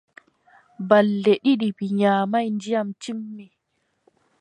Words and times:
Balɗe 0.87 1.33
ɗiɗi 1.43 1.67
mi 1.77 1.85
nyaamaay, 1.97 2.47
ndiyam 2.55 2.87
timmi. 3.01 3.45